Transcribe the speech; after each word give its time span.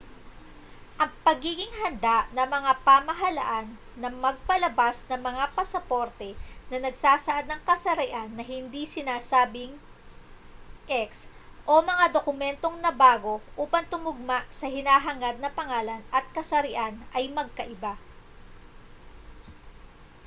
ang 1.03 1.11
pagiging 1.25 1.69
handa 1.85 2.17
ng 2.35 2.47
mga 2.55 2.71
pamahalaan 2.87 3.67
na 4.01 4.09
magpalabas 4.23 4.95
ng 5.05 5.21
mga 5.29 5.45
pasaporte 5.57 6.29
na 6.73 6.77
nagsasaad 6.85 7.45
ng 7.47 7.61
kasarian 7.69 8.29
na 8.33 8.41
hindi 8.51 8.83
sinasabing 8.95 9.69
x 10.89 11.11
o 11.71 11.85
mga 11.91 12.05
dokumentong 12.17 12.77
nabago 12.85 13.35
upang 13.63 13.85
tumugma 13.91 14.39
sa 14.59 14.65
hinahangad 14.75 15.35
na 15.39 15.53
pangalan 15.57 16.01
at 16.17 16.25
kasarian 16.37 16.95
ay 17.17 17.23
magkaiba 17.37 17.93